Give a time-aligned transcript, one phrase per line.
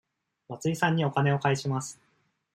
[0.49, 2.01] 松井さんにお金を返します。